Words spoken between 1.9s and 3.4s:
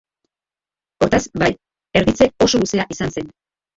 erditze oso luzea izan zen.